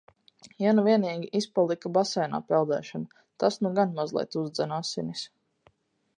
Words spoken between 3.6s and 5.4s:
nu gan mazliet uzdzen asinis.